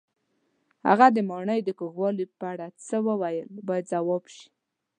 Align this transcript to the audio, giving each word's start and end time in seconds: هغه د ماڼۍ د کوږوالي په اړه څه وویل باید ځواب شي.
هغه 0.87 1.07
د 1.15 1.17
ماڼۍ 1.29 1.59
د 1.63 1.69
کوږوالي 1.79 2.25
په 2.39 2.45
اړه 2.53 2.67
څه 2.87 2.97
وویل 3.07 3.47
باید 3.67 3.89
ځواب 3.93 4.23
شي. 4.35 4.47